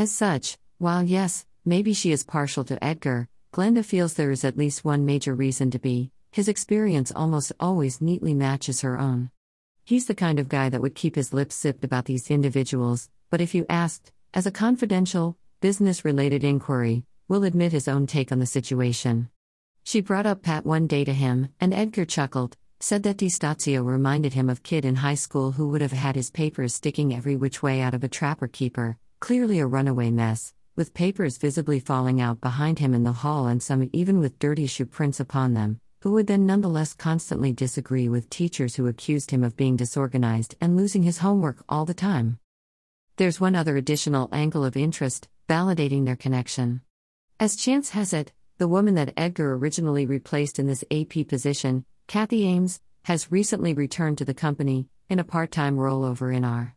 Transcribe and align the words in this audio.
As 0.00 0.10
such, 0.10 0.56
while 0.78 1.02
yes, 1.02 1.44
maybe 1.62 1.92
she 1.92 2.10
is 2.10 2.24
partial 2.24 2.64
to 2.64 2.82
Edgar, 2.82 3.28
Glenda 3.52 3.84
feels 3.84 4.14
there 4.14 4.30
is 4.30 4.46
at 4.46 4.56
least 4.56 4.82
one 4.82 5.04
major 5.04 5.34
reason 5.34 5.70
to 5.72 5.78
be 5.78 6.10
his 6.32 6.48
experience 6.48 7.12
almost 7.14 7.52
always 7.60 8.00
neatly 8.00 8.32
matches 8.32 8.80
her 8.80 8.98
own. 8.98 9.30
He's 9.84 10.06
the 10.06 10.14
kind 10.14 10.38
of 10.38 10.48
guy 10.48 10.70
that 10.70 10.80
would 10.80 10.94
keep 10.94 11.16
his 11.16 11.34
lips 11.34 11.60
zipped 11.60 11.84
about 11.84 12.06
these 12.06 12.30
individuals, 12.30 13.10
but 13.28 13.42
if 13.42 13.54
you 13.54 13.66
asked, 13.68 14.10
as 14.32 14.46
a 14.46 14.50
confidential, 14.50 15.36
business 15.60 16.02
related 16.02 16.44
inquiry, 16.44 17.04
will 17.28 17.44
admit 17.44 17.72
his 17.72 17.86
own 17.86 18.06
take 18.06 18.32
on 18.32 18.38
the 18.38 18.46
situation. 18.46 19.28
She 19.84 20.00
brought 20.00 20.24
up 20.24 20.40
Pat 20.40 20.64
one 20.64 20.86
day 20.86 21.04
to 21.04 21.12
him, 21.12 21.50
and 21.60 21.74
Edgar 21.74 22.06
chuckled, 22.06 22.56
said 22.78 23.02
that 23.02 23.18
DiStazio 23.18 23.84
reminded 23.84 24.32
him 24.32 24.48
of 24.48 24.62
kid 24.62 24.86
in 24.86 24.96
high 24.96 25.20
school 25.26 25.52
who 25.52 25.68
would 25.68 25.82
have 25.82 25.92
had 25.92 26.16
his 26.16 26.30
papers 26.30 26.72
sticking 26.72 27.14
every 27.14 27.36
which 27.36 27.62
way 27.62 27.82
out 27.82 27.92
of 27.92 28.02
a 28.02 28.08
trapper 28.08 28.48
keeper, 28.48 28.96
clearly 29.20 29.58
a 29.58 29.66
runaway 29.66 30.10
mess, 30.10 30.54
with 30.76 30.94
papers 30.94 31.36
visibly 31.36 31.78
falling 31.78 32.20
out 32.20 32.40
behind 32.40 32.78
him 32.78 32.94
in 32.94 33.04
the 33.04 33.12
hall 33.12 33.46
and 33.46 33.62
some 33.62 33.88
even 33.92 34.18
with 34.18 34.38
dirty 34.38 34.66
shoe 34.66 34.86
prints 34.86 35.20
upon 35.20 35.52
them, 35.52 35.78
who 36.00 36.12
would 36.12 36.26
then 36.26 36.46
nonetheless 36.46 36.94
constantly 36.94 37.52
disagree 37.52 38.08
with 38.08 38.30
teachers 38.30 38.76
who 38.76 38.86
accused 38.86 39.30
him 39.30 39.44
of 39.44 39.56
being 39.56 39.76
disorganized 39.76 40.54
and 40.60 40.76
losing 40.76 41.02
his 41.02 41.18
homework 41.18 41.62
all 41.68 41.84
the 41.84 41.94
time. 41.94 42.38
There's 43.16 43.38
one 43.38 43.54
other 43.54 43.76
additional 43.76 44.30
angle 44.32 44.64
of 44.64 44.76
interest, 44.76 45.28
validating 45.48 46.06
their 46.06 46.16
connection. 46.16 46.80
As 47.38 47.56
chance 47.56 47.90
has 47.90 48.14
it, 48.14 48.32
the 48.56 48.68
woman 48.68 48.94
that 48.94 49.12
Edgar 49.16 49.54
originally 49.54 50.06
replaced 50.06 50.58
in 50.58 50.66
this 50.66 50.84
AP 50.90 51.28
position, 51.28 51.84
Kathy 52.06 52.46
Ames, 52.46 52.80
has 53.02 53.30
recently 53.30 53.74
returned 53.74 54.16
to 54.18 54.24
the 54.24 54.34
company, 54.34 54.88
in 55.10 55.18
a 55.18 55.24
part 55.24 55.50
time 55.50 55.76
rollover 55.76 56.34
in 56.34 56.44
R. 56.44 56.74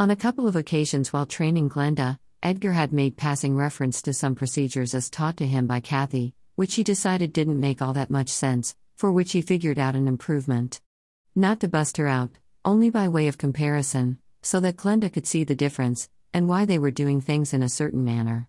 On 0.00 0.12
a 0.12 0.16
couple 0.16 0.46
of 0.46 0.54
occasions 0.54 1.12
while 1.12 1.26
training 1.26 1.68
Glenda, 1.68 2.20
Edgar 2.40 2.72
had 2.72 2.92
made 2.92 3.16
passing 3.16 3.56
reference 3.56 4.00
to 4.02 4.12
some 4.12 4.36
procedures 4.36 4.94
as 4.94 5.10
taught 5.10 5.36
to 5.38 5.46
him 5.46 5.66
by 5.66 5.80
Kathy, 5.80 6.34
which 6.54 6.76
he 6.76 6.84
decided 6.84 7.32
didn't 7.32 7.58
make 7.58 7.82
all 7.82 7.92
that 7.94 8.08
much 8.08 8.28
sense, 8.28 8.76
for 8.94 9.10
which 9.10 9.32
he 9.32 9.42
figured 9.42 9.76
out 9.76 9.96
an 9.96 10.06
improvement. 10.06 10.80
Not 11.34 11.58
to 11.60 11.68
bust 11.68 11.96
her 11.96 12.06
out, 12.06 12.30
only 12.64 12.90
by 12.90 13.08
way 13.08 13.26
of 13.26 13.38
comparison, 13.38 14.18
so 14.40 14.60
that 14.60 14.76
Glenda 14.76 15.12
could 15.12 15.26
see 15.26 15.42
the 15.42 15.56
difference, 15.56 16.08
and 16.32 16.48
why 16.48 16.64
they 16.64 16.78
were 16.78 16.92
doing 16.92 17.20
things 17.20 17.52
in 17.52 17.64
a 17.64 17.68
certain 17.68 18.04
manner. 18.04 18.46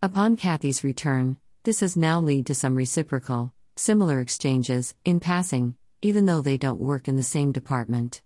Upon 0.00 0.36
Kathy's 0.36 0.84
return, 0.84 1.36
this 1.64 1.80
has 1.80 1.96
now 1.96 2.20
led 2.20 2.46
to 2.46 2.54
some 2.54 2.76
reciprocal, 2.76 3.52
similar 3.74 4.20
exchanges, 4.20 4.94
in 5.04 5.18
passing, 5.18 5.74
even 6.00 6.26
though 6.26 6.42
they 6.42 6.56
don't 6.56 6.78
work 6.78 7.08
in 7.08 7.16
the 7.16 7.24
same 7.24 7.50
department. 7.50 8.22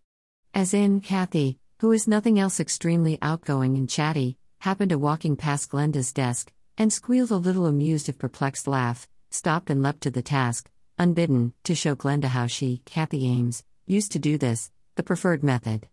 As 0.53 0.75
in, 0.75 1.01
Kathy, 1.01 1.59
who 1.79 1.93
is 1.93 2.07
nothing 2.09 2.39
else 2.39 2.61
extremely 2.61 3.19
outgoing 3.21 3.77
and 3.77 3.89
chatty, 3.89 4.39
happened 4.61 4.91
to 4.91 4.99
walking 4.99 5.37
past 5.37 5.71
Glenda's 5.71 6.13
desk, 6.13 6.53
and 6.79 6.93
squealed 6.93 7.31
a 7.31 7.37
little 7.37 7.67
amused 7.67 8.09
if 8.09 8.19
perplexed 8.19 8.67
laugh, 8.67 9.09
stopped 9.31 9.71
and 9.71 9.83
leapt 9.83 10.01
to 10.03 10.11
the 10.11 10.23
task, 10.23 10.71
unbidden, 10.99 11.53
to 11.65 11.75
show 11.75 11.95
Glenda 11.95 12.27
how 12.27 12.47
she, 12.47 12.81
Kathy 12.85 13.27
Ames, 13.27 13.65
used 13.87 14.13
to 14.13 14.19
do 14.19 14.39
this, 14.39 14.71
the 14.95 15.03
preferred 15.03 15.43
method. 15.43 15.89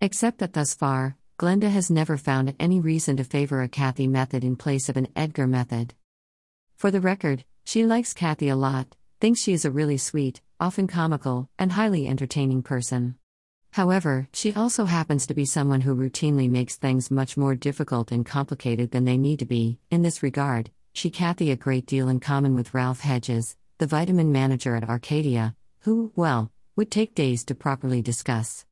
Except 0.00 0.38
that 0.38 0.52
thus 0.52 0.74
far, 0.74 1.16
Glenda 1.38 1.70
has 1.70 1.90
never 1.90 2.16
found 2.18 2.54
any 2.58 2.80
reason 2.80 3.16
to 3.16 3.24
favor 3.24 3.62
a 3.62 3.68
Kathy 3.68 4.06
method 4.06 4.44
in 4.44 4.56
place 4.56 4.88
of 4.88 4.96
an 4.96 5.08
Edgar 5.16 5.46
method. 5.46 5.94
For 6.76 6.90
the 6.90 7.00
record, 7.00 7.44
she 7.64 7.86
likes 7.86 8.12
Kathy 8.12 8.48
a 8.48 8.56
lot, 8.56 8.96
thinks 9.20 9.40
she 9.40 9.52
is 9.52 9.64
a 9.64 9.70
really 9.70 9.96
sweet, 9.96 10.40
often 10.58 10.86
comical, 10.86 11.48
and 11.58 11.72
highly 11.72 12.06
entertaining 12.06 12.62
person. 12.62 13.16
However, 13.72 14.28
she 14.32 14.52
also 14.54 14.84
happens 14.84 15.26
to 15.26 15.34
be 15.34 15.44
someone 15.44 15.82
who 15.82 15.94
routinely 15.94 16.50
makes 16.50 16.76
things 16.76 17.10
much 17.10 17.36
more 17.36 17.54
difficult 17.54 18.10
and 18.10 18.26
complicated 18.26 18.90
than 18.90 19.04
they 19.04 19.16
need 19.16 19.38
to 19.38 19.46
be. 19.46 19.78
In 19.90 20.02
this 20.02 20.22
regard, 20.22 20.70
she 20.92 21.08
Kathy 21.08 21.50
a 21.50 21.56
great 21.56 21.86
deal 21.86 22.08
in 22.08 22.18
common 22.18 22.54
with 22.56 22.74
Ralph 22.74 23.00
Hedges, 23.00 23.56
the 23.78 23.86
vitamin 23.86 24.32
manager 24.32 24.74
at 24.74 24.88
Arcadia, 24.88 25.54
who, 25.80 26.12
well, 26.16 26.50
would 26.74 26.90
take 26.90 27.14
days 27.14 27.44
to 27.44 27.54
properly 27.54 28.02
discuss. 28.02 28.66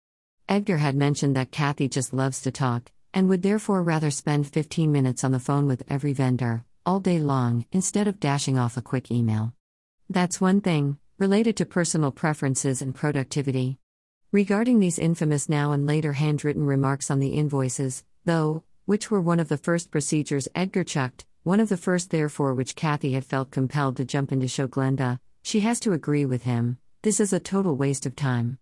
Edgar 0.49 0.79
had 0.79 0.97
mentioned 0.97 1.37
that 1.37 1.53
Kathy 1.53 1.89
just 1.89 2.13
loves 2.13 2.43
to 2.43 2.51
talk, 2.51 2.91
and 3.15 3.29
would 3.29 3.43
therefore 3.43 3.83
rather 3.83 4.11
spend 4.11 4.47
15 4.49 4.91
minutes 4.91 5.23
on 5.23 5.31
the 5.31 5.39
phone 5.39 5.67
with 5.67 5.85
every 5.89 6.13
vendor, 6.13 6.65
all 6.85 7.01
day 7.01 7.21
long, 7.21 7.67
instead 7.71 8.09
of 8.09 8.19
dashing 8.19 8.59
off 8.59 8.77
a 8.77 8.83
quick 8.83 9.11
email. 9.11 9.53
That's 10.11 10.41
one 10.41 10.61
thing, 10.61 10.99
related 11.19 11.57
to 11.59 11.67
personal 11.67 12.11
preferences 12.11 12.83
and 12.83 12.95
productivity. 12.95 13.79
Regarding 14.31 14.79
these 14.79 14.99
infamous 14.99 15.49
now 15.49 15.73
and 15.73 15.87
later 15.87 16.13
handwritten 16.13 16.67
remarks 16.67 17.11
on 17.11 17.19
the 17.19 17.31
invoices, 17.31 18.05
though, 18.27 18.63
which 18.85 19.11
were 19.11 19.23
one 19.23 19.41
of 19.41 19.49
the 19.49 19.57
first 19.57 19.91
procedures 19.91 20.47
Edgar 20.55 20.85
chucked, 20.85 21.25
one 21.45 21.61
of 21.61 21.71
the 21.71 21.79
first 21.79 22.11
therefore 22.11 22.53
which 22.53 22.77
Kathy 22.77 23.15
had 23.15 23.25
felt 23.25 23.51
compelled 23.51 23.97
to 23.97 24.05
jump 24.05 24.31
in 24.31 24.41
to 24.41 24.47
show 24.47 24.69
Glenda, 24.69 25.19
she 25.43 25.61
has 25.61 25.81
to 25.81 25.95
agree 25.95 26.27
with 26.27 26.43
him, 26.43 26.77
this 27.01 27.21
is 27.21 27.33
a 27.33 27.41
total 27.41 27.75
waste 27.75 28.05
of 28.05 28.17
time. 28.17 28.59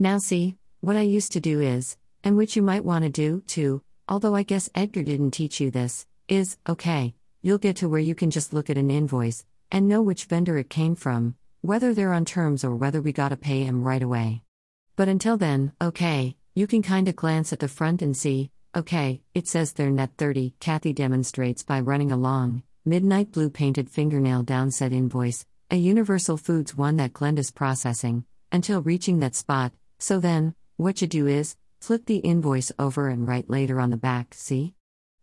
Now 0.00 0.18
see, 0.18 0.56
what 0.80 0.96
I 0.96 1.02
used 1.02 1.30
to 1.32 1.40
do 1.40 1.60
is, 1.60 1.96
and 2.24 2.36
which 2.36 2.56
you 2.56 2.62
might 2.62 2.84
want 2.84 3.04
to 3.04 3.10
do, 3.10 3.44
too, 3.46 3.84
although 4.08 4.34
I 4.34 4.42
guess 4.42 4.70
Edgar 4.74 5.04
didn't 5.04 5.30
teach 5.30 5.60
you 5.60 5.70
this, 5.70 6.04
is, 6.26 6.58
okay, 6.68 7.14
you'll 7.42 7.58
get 7.58 7.76
to 7.76 7.88
where 7.88 8.00
you 8.00 8.16
can 8.16 8.32
just 8.32 8.52
look 8.52 8.68
at 8.68 8.76
an 8.76 8.90
invoice, 8.90 9.46
and 9.70 9.86
know 9.86 10.02
which 10.02 10.24
vendor 10.24 10.58
it 10.58 10.68
came 10.68 10.96
from, 10.96 11.36
whether 11.60 11.94
they're 11.94 12.12
on 12.12 12.24
terms 12.24 12.64
or 12.64 12.74
whether 12.74 13.00
we 13.00 13.12
gotta 13.12 13.36
pay 13.36 13.62
him 13.62 13.84
right 13.84 14.02
away. 14.02 14.42
But 15.00 15.08
until 15.08 15.38
then, 15.38 15.72
okay, 15.80 16.36
you 16.54 16.66
can 16.66 16.82
kinda 16.82 17.14
glance 17.14 17.54
at 17.54 17.60
the 17.60 17.68
front 17.68 18.02
and 18.02 18.14
see, 18.14 18.50
okay, 18.76 19.22
it 19.34 19.48
says 19.48 19.72
they're 19.72 19.90
net 19.90 20.10
30, 20.18 20.52
Kathy 20.60 20.92
demonstrates 20.92 21.62
by 21.62 21.80
running 21.80 22.12
along, 22.12 22.64
midnight 22.84 23.32
blue 23.32 23.48
painted 23.48 23.88
fingernail 23.88 24.42
down 24.42 24.70
said 24.70 24.92
invoice, 24.92 25.46
a 25.70 25.76
Universal 25.76 26.36
Foods 26.36 26.76
one 26.76 26.98
that 26.98 27.14
Glenda's 27.14 27.50
processing, 27.50 28.26
until 28.52 28.82
reaching 28.82 29.20
that 29.20 29.34
spot, 29.34 29.72
so 29.98 30.20
then, 30.20 30.54
what 30.76 31.00
you 31.00 31.06
do 31.06 31.26
is, 31.26 31.56
flip 31.80 32.04
the 32.04 32.18
invoice 32.18 32.70
over 32.78 33.08
and 33.08 33.26
write 33.26 33.48
later 33.48 33.80
on 33.80 33.88
the 33.88 33.96
back, 33.96 34.34
see? 34.34 34.74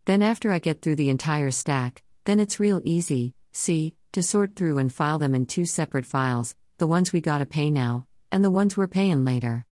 Then 0.06 0.22
after 0.22 0.50
I 0.50 0.58
get 0.58 0.82
through 0.82 0.96
the 0.96 1.08
entire 1.08 1.52
stack, 1.52 2.02
then 2.24 2.40
it's 2.40 2.58
real 2.58 2.80
easy, 2.82 3.32
see, 3.52 3.94
to 4.10 4.24
sort 4.24 4.56
through 4.56 4.78
and 4.78 4.92
file 4.92 5.20
them 5.20 5.36
in 5.36 5.46
two 5.46 5.66
separate 5.66 6.04
files, 6.04 6.56
the 6.78 6.88
ones 6.88 7.12
we 7.12 7.20
gotta 7.20 7.46
pay 7.46 7.70
now, 7.70 8.08
and 8.32 8.44
the 8.44 8.50
ones 8.50 8.76
we're 8.76 8.88
paying 8.88 9.24
later. 9.24 9.66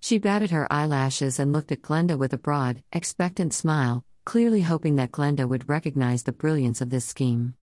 She 0.00 0.18
batted 0.18 0.50
her 0.50 0.72
eyelashes 0.72 1.38
and 1.38 1.52
looked 1.52 1.72
at 1.72 1.82
Glenda 1.82 2.16
with 2.16 2.32
a 2.32 2.38
broad, 2.38 2.82
expectant 2.92 3.52
smile, 3.52 4.04
clearly 4.24 4.62
hoping 4.62 4.96
that 4.96 5.12
Glenda 5.12 5.48
would 5.48 5.68
recognize 5.68 6.22
the 6.22 6.32
brilliance 6.32 6.80
of 6.80 6.90
this 6.90 7.04
scheme. 7.04 7.54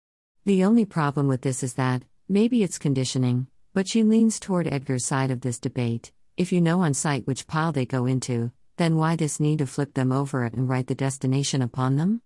The 0.45 0.65
only 0.65 0.85
problem 0.85 1.29
with 1.29 1.43
this 1.43 1.63
is 1.63 1.75
that, 1.75 2.03
maybe 2.29 2.63
it's 2.63 2.79
conditioning, 2.79 3.47
but 3.75 3.89
she 3.89 4.03
leans 4.03 4.41
toward 4.41 4.67
Edgar's 4.67 5.05
side 5.05 5.31
of 5.31 5.41
this 5.41 5.59
debate. 5.59 6.13
If 6.37 6.53
you 6.53 6.61
know 6.61 6.81
on 6.81 6.95
sight 6.95 7.27
which 7.27 7.47
pile 7.47 7.73
they 7.73 7.87
go 7.87 8.07
into, 8.07 8.51
then 8.77 8.97
why 8.97 9.17
this 9.17 9.39
need 9.39 9.59
to 9.59 9.67
flip 9.67 9.95
them 9.95 10.11
over 10.11 10.45
and 10.45 10.69
write 10.69 10.87
the 10.87 10.95
destination 10.95 11.63
upon 11.63 11.97
them? 11.97 12.23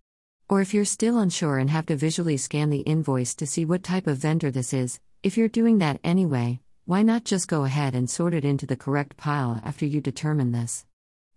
Or 0.49 0.61
if 0.61 0.73
you're 0.73 0.85
still 0.85 1.19
unsure 1.19 1.59
and 1.59 1.69
have 1.71 1.87
to 1.87 1.97
visually 1.97 2.37
scan 2.37 2.71
the 2.71 2.81
invoice 2.81 3.35
to 3.35 3.47
see 3.47 3.65
what 3.65 3.83
type 3.83 4.07
of 4.07 4.19
vendor 4.19 4.51
this 4.51 4.73
is, 4.73 5.01
if 5.23 5.37
you're 5.37 5.49
doing 5.49 5.79
that 5.79 5.99
anyway, 6.05 6.61
why 6.87 7.03
not 7.03 7.25
just 7.25 7.49
go 7.49 7.65
ahead 7.65 7.97
and 7.97 8.09
sort 8.09 8.33
it 8.33 8.45
into 8.45 8.65
the 8.65 8.77
correct 8.77 9.17
pile 9.17 9.61
after 9.65 9.85
you 9.85 10.01
determine 10.01 10.53
this? 10.53 10.87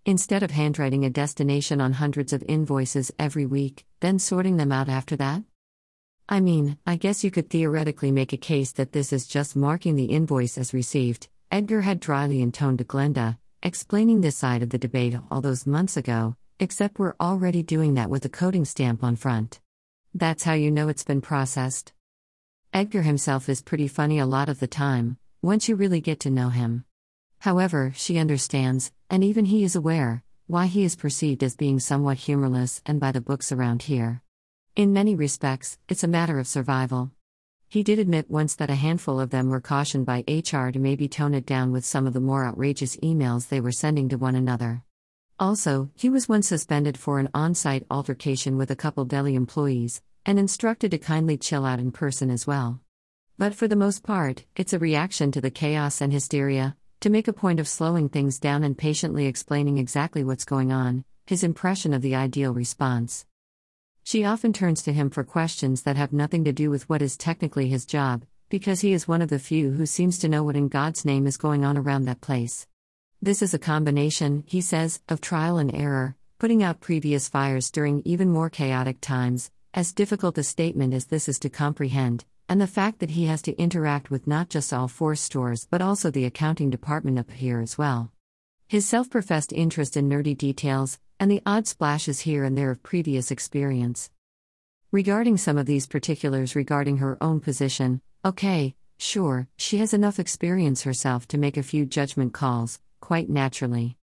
Instead 0.06 0.44
of 0.44 0.52
handwriting 0.52 1.04
a 1.04 1.10
destination 1.10 1.80
on 1.80 1.94
hundreds 1.94 2.32
of 2.32 2.44
invoices 2.46 3.10
every 3.18 3.44
week, 3.44 3.84
then 3.98 4.20
sorting 4.20 4.58
them 4.58 4.70
out 4.70 4.88
after 4.88 5.16
that? 5.16 5.42
I 6.28 6.38
mean, 6.38 6.78
I 6.86 6.94
guess 6.94 7.24
you 7.24 7.32
could 7.32 7.50
theoretically 7.50 8.12
make 8.12 8.32
a 8.32 8.36
case 8.36 8.70
that 8.72 8.92
this 8.92 9.12
is 9.12 9.26
just 9.26 9.56
marking 9.56 9.96
the 9.96 10.04
invoice 10.04 10.56
as 10.56 10.72
received, 10.72 11.26
Edgar 11.50 11.80
had 11.80 11.98
dryly 11.98 12.40
intoned 12.40 12.78
to 12.78 12.84
Glenda, 12.84 13.36
explaining 13.60 14.20
this 14.20 14.36
side 14.36 14.62
of 14.62 14.70
the 14.70 14.78
debate 14.78 15.16
all 15.32 15.40
those 15.40 15.66
months 15.66 15.96
ago, 15.96 16.36
except 16.60 17.00
we're 17.00 17.16
already 17.20 17.64
doing 17.64 17.94
that 17.94 18.08
with 18.08 18.24
a 18.24 18.28
coding 18.28 18.64
stamp 18.64 19.02
on 19.02 19.16
front. 19.16 19.58
That's 20.14 20.44
how 20.44 20.52
you 20.52 20.70
know 20.70 20.86
it's 20.86 21.02
been 21.02 21.20
processed. 21.20 21.92
Edgar 22.72 23.02
himself 23.02 23.48
is 23.48 23.62
pretty 23.62 23.88
funny 23.88 24.20
a 24.20 24.26
lot 24.26 24.48
of 24.48 24.60
the 24.60 24.68
time, 24.68 25.16
once 25.42 25.68
you 25.68 25.74
really 25.74 26.02
get 26.02 26.20
to 26.20 26.28
know 26.28 26.50
him. 26.50 26.84
However, 27.38 27.92
she 27.96 28.18
understands, 28.18 28.92
and 29.08 29.24
even 29.24 29.46
he 29.46 29.64
is 29.64 29.74
aware, 29.74 30.22
why 30.46 30.66
he 30.66 30.84
is 30.84 30.96
perceived 30.96 31.42
as 31.42 31.56
being 31.56 31.80
somewhat 31.80 32.18
humorless 32.18 32.82
and 32.84 33.00
by 33.00 33.10
the 33.10 33.22
books 33.22 33.50
around 33.50 33.82
here. 33.84 34.20
In 34.76 34.92
many 34.92 35.14
respects, 35.14 35.78
it's 35.88 36.04
a 36.04 36.08
matter 36.08 36.38
of 36.38 36.46
survival. 36.46 37.12
He 37.68 37.82
did 37.82 37.98
admit 37.98 38.30
once 38.30 38.54
that 38.56 38.68
a 38.68 38.74
handful 38.74 39.18
of 39.18 39.30
them 39.30 39.48
were 39.48 39.62
cautioned 39.62 40.04
by 40.04 40.24
HR 40.28 40.68
to 40.68 40.78
maybe 40.78 41.08
tone 41.08 41.32
it 41.32 41.46
down 41.46 41.72
with 41.72 41.86
some 41.86 42.06
of 42.06 42.12
the 42.12 42.20
more 42.20 42.44
outrageous 42.44 42.96
emails 42.96 43.48
they 43.48 43.60
were 43.60 43.72
sending 43.72 44.10
to 44.10 44.18
one 44.18 44.34
another. 44.34 44.82
Also, 45.38 45.88
he 45.94 46.10
was 46.10 46.28
once 46.28 46.48
suspended 46.48 46.98
for 46.98 47.18
an 47.18 47.30
on 47.32 47.54
site 47.54 47.86
altercation 47.90 48.58
with 48.58 48.70
a 48.70 48.76
couple 48.76 49.06
deli 49.06 49.34
employees, 49.34 50.02
and 50.26 50.38
instructed 50.38 50.90
to 50.90 50.98
kindly 50.98 51.38
chill 51.38 51.64
out 51.64 51.78
in 51.78 51.90
person 51.92 52.28
as 52.28 52.46
well. 52.46 52.80
But 53.40 53.54
for 53.54 53.66
the 53.66 53.74
most 53.74 54.02
part, 54.02 54.44
it's 54.54 54.74
a 54.74 54.78
reaction 54.78 55.32
to 55.32 55.40
the 55.40 55.50
chaos 55.50 56.02
and 56.02 56.12
hysteria, 56.12 56.76
to 57.00 57.08
make 57.08 57.26
a 57.26 57.32
point 57.32 57.58
of 57.58 57.66
slowing 57.66 58.10
things 58.10 58.38
down 58.38 58.62
and 58.62 58.76
patiently 58.76 59.24
explaining 59.24 59.78
exactly 59.78 60.22
what's 60.22 60.44
going 60.44 60.70
on, 60.72 61.06
his 61.26 61.42
impression 61.42 61.94
of 61.94 62.02
the 62.02 62.14
ideal 62.14 62.52
response. 62.52 63.24
She 64.04 64.26
often 64.26 64.52
turns 64.52 64.82
to 64.82 64.92
him 64.92 65.08
for 65.08 65.24
questions 65.24 65.84
that 65.84 65.96
have 65.96 66.12
nothing 66.12 66.44
to 66.44 66.52
do 66.52 66.68
with 66.68 66.86
what 66.90 67.00
is 67.00 67.16
technically 67.16 67.70
his 67.70 67.86
job, 67.86 68.26
because 68.50 68.82
he 68.82 68.92
is 68.92 69.08
one 69.08 69.22
of 69.22 69.30
the 69.30 69.38
few 69.38 69.70
who 69.70 69.86
seems 69.86 70.18
to 70.18 70.28
know 70.28 70.44
what 70.44 70.54
in 70.54 70.68
God's 70.68 71.06
name 71.06 71.26
is 71.26 71.38
going 71.38 71.64
on 71.64 71.78
around 71.78 72.04
that 72.04 72.20
place. 72.20 72.66
This 73.22 73.40
is 73.40 73.54
a 73.54 73.58
combination, 73.58 74.44
he 74.46 74.60
says, 74.60 75.00
of 75.08 75.22
trial 75.22 75.56
and 75.56 75.74
error, 75.74 76.14
putting 76.38 76.62
out 76.62 76.80
previous 76.82 77.30
fires 77.30 77.70
during 77.70 78.02
even 78.04 78.28
more 78.28 78.50
chaotic 78.50 79.00
times, 79.00 79.50
as 79.72 79.94
difficult 79.94 80.36
a 80.36 80.42
statement 80.42 80.92
as 80.92 81.06
this 81.06 81.26
is 81.26 81.38
to 81.38 81.48
comprehend, 81.48 82.26
and 82.50 82.60
the 82.60 82.66
fact 82.66 82.98
that 82.98 83.12
he 83.12 83.26
has 83.26 83.40
to 83.40 83.56
interact 83.58 84.10
with 84.10 84.26
not 84.26 84.50
just 84.50 84.72
all 84.72 84.88
four 84.88 85.14
stores 85.14 85.68
but 85.70 85.80
also 85.80 86.10
the 86.10 86.24
accounting 86.24 86.68
department 86.68 87.16
up 87.16 87.30
here 87.30 87.60
as 87.60 87.78
well. 87.78 88.10
His 88.66 88.84
self 88.84 89.08
professed 89.08 89.52
interest 89.52 89.96
in 89.96 90.08
nerdy 90.08 90.36
details, 90.36 90.98
and 91.20 91.30
the 91.30 91.42
odd 91.46 91.68
splashes 91.68 92.20
here 92.20 92.42
and 92.42 92.58
there 92.58 92.72
of 92.72 92.82
previous 92.82 93.30
experience. 93.30 94.10
Regarding 94.90 95.36
some 95.36 95.58
of 95.58 95.66
these 95.66 95.86
particulars 95.86 96.56
regarding 96.56 96.96
her 96.96 97.16
own 97.20 97.38
position, 97.38 98.00
okay, 98.24 98.74
sure, 98.98 99.46
she 99.56 99.78
has 99.78 99.94
enough 99.94 100.18
experience 100.18 100.82
herself 100.82 101.28
to 101.28 101.38
make 101.38 101.56
a 101.56 101.62
few 101.62 101.86
judgment 101.86 102.32
calls, 102.32 102.80
quite 103.00 103.30
naturally. 103.30 103.96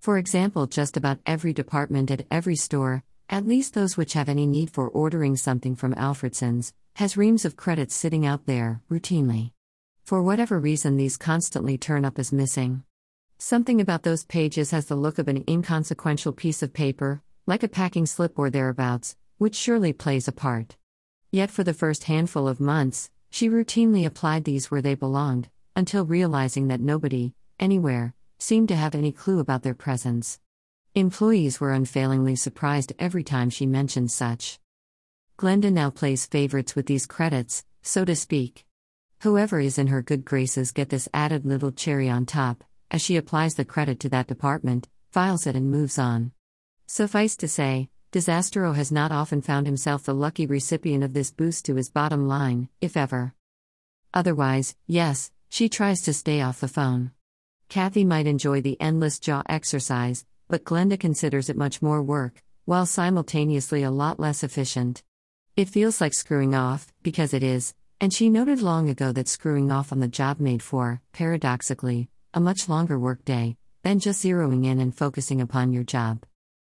For 0.00 0.18
example, 0.18 0.66
just 0.66 0.96
about 0.96 1.20
every 1.24 1.52
department 1.52 2.10
at 2.10 2.26
every 2.32 2.56
store, 2.56 3.04
at 3.30 3.46
least 3.46 3.74
those 3.74 3.96
which 3.96 4.14
have 4.14 4.28
any 4.28 4.46
need 4.46 4.70
for 4.70 4.88
ordering 4.88 5.36
something 5.36 5.76
from 5.76 5.94
Alfredsons, 5.94 6.72
has 6.94 7.16
reams 7.16 7.44
of 7.44 7.56
credits 7.56 7.94
sitting 7.94 8.26
out 8.26 8.46
there, 8.46 8.82
routinely. 8.90 9.52
For 10.04 10.22
whatever 10.22 10.58
reason, 10.58 10.96
these 10.96 11.16
constantly 11.16 11.78
turn 11.78 12.04
up 12.04 12.18
as 12.18 12.32
missing. 12.32 12.82
Something 13.38 13.80
about 13.80 14.02
those 14.02 14.24
pages 14.24 14.70
has 14.72 14.86
the 14.86 14.94
look 14.94 15.18
of 15.18 15.26
an 15.26 15.42
inconsequential 15.48 16.32
piece 16.32 16.62
of 16.62 16.72
paper, 16.72 17.22
like 17.46 17.62
a 17.62 17.68
packing 17.68 18.06
slip 18.06 18.38
or 18.38 18.50
thereabouts, 18.50 19.16
which 19.38 19.56
surely 19.56 19.92
plays 19.92 20.28
a 20.28 20.32
part. 20.32 20.76
Yet 21.30 21.50
for 21.50 21.64
the 21.64 21.74
first 21.74 22.04
handful 22.04 22.46
of 22.46 22.60
months, 22.60 23.10
she 23.30 23.48
routinely 23.48 24.04
applied 24.04 24.44
these 24.44 24.70
where 24.70 24.82
they 24.82 24.94
belonged, 24.94 25.48
until 25.74 26.04
realizing 26.04 26.68
that 26.68 26.80
nobody, 26.80 27.32
anywhere, 27.58 28.14
seemed 28.38 28.68
to 28.68 28.76
have 28.76 28.94
any 28.94 29.12
clue 29.12 29.38
about 29.38 29.62
their 29.62 29.74
presence. 29.74 30.38
Employees 30.94 31.58
were 31.58 31.72
unfailingly 31.72 32.36
surprised 32.36 32.92
every 32.98 33.24
time 33.24 33.48
she 33.48 33.64
mentioned 33.64 34.10
such. 34.10 34.60
Glenda 35.42 35.72
now 35.72 35.90
plays 35.90 36.24
favorites 36.24 36.76
with 36.76 36.86
these 36.86 37.04
credits, 37.04 37.64
so 37.82 38.04
to 38.04 38.14
speak. 38.14 38.64
Whoever 39.22 39.58
is 39.58 39.76
in 39.76 39.88
her 39.88 40.00
good 40.00 40.24
graces 40.24 40.70
get 40.70 40.88
this 40.88 41.08
added 41.12 41.44
little 41.44 41.72
cherry 41.72 42.08
on 42.08 42.26
top, 42.26 42.62
as 42.92 43.02
she 43.02 43.16
applies 43.16 43.56
the 43.56 43.64
credit 43.64 43.98
to 43.98 44.08
that 44.10 44.28
department, 44.28 44.88
files 45.10 45.48
it, 45.48 45.56
and 45.56 45.68
moves 45.68 45.98
on. 45.98 46.30
Suffice 46.86 47.34
to 47.38 47.48
say, 47.48 47.88
Disastro 48.12 48.74
has 48.74 48.92
not 48.92 49.10
often 49.10 49.42
found 49.42 49.66
himself 49.66 50.04
the 50.04 50.14
lucky 50.14 50.46
recipient 50.46 51.02
of 51.02 51.12
this 51.12 51.32
boost 51.32 51.64
to 51.64 51.74
his 51.74 51.90
bottom 51.90 52.28
line, 52.28 52.68
if 52.80 52.96
ever. 52.96 53.34
Otherwise, 54.14 54.76
yes, 54.86 55.32
she 55.48 55.68
tries 55.68 56.02
to 56.02 56.14
stay 56.14 56.40
off 56.40 56.60
the 56.60 56.68
phone. 56.68 57.10
Kathy 57.68 58.04
might 58.04 58.28
enjoy 58.28 58.60
the 58.60 58.80
endless 58.80 59.18
jaw 59.18 59.42
exercise, 59.48 60.24
but 60.46 60.62
Glenda 60.62 61.00
considers 61.00 61.48
it 61.48 61.56
much 61.56 61.82
more 61.82 62.00
work, 62.00 62.44
while 62.64 62.86
simultaneously 62.86 63.82
a 63.82 63.90
lot 63.90 64.20
less 64.20 64.44
efficient. 64.44 65.02
It 65.54 65.68
feels 65.68 66.00
like 66.00 66.14
screwing 66.14 66.54
off, 66.54 66.90
because 67.02 67.34
it 67.34 67.42
is, 67.42 67.74
and 68.00 68.10
she 68.10 68.30
noted 68.30 68.62
long 68.62 68.88
ago 68.88 69.12
that 69.12 69.28
screwing 69.28 69.70
off 69.70 69.92
on 69.92 70.00
the 70.00 70.08
job 70.08 70.40
made 70.40 70.62
for, 70.62 71.02
paradoxically, 71.12 72.08
a 72.32 72.40
much 72.40 72.70
longer 72.70 72.98
workday, 72.98 73.58
than 73.82 73.98
just 73.98 74.24
zeroing 74.24 74.64
in 74.64 74.80
and 74.80 74.96
focusing 74.96 75.42
upon 75.42 75.70
your 75.70 75.84
job. 75.84 76.24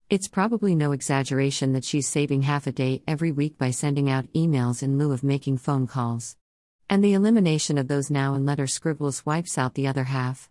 It's 0.10 0.30
probably 0.30 0.76
no 0.76 0.94
exaggeration 0.94 1.74
that 1.74 1.84
she's 1.84 2.08
saving 2.08 2.44
half 2.44 2.68
a 2.68 2.72
day 2.72 3.04
every 3.06 3.34
week 3.34 3.58
by 3.58 3.72
sending 3.72 4.10
out 4.10 4.32
emails 4.32 4.82
in 4.82 4.98
lieu 4.98 5.12
of 5.12 5.26
making 5.26 5.58
phone 5.58 5.86
calls. 5.86 6.38
And 6.90 7.04
the 7.04 7.14
elimination 7.14 7.78
of 7.78 7.90
those 7.90 8.10
now 8.10 8.34
and 8.34 8.46
letter 8.46 8.66
scribbles 8.66 9.26
wipes 9.26 9.58
out 9.58 9.74
the 9.74 9.88
other 9.88 10.06
half. 10.06 10.48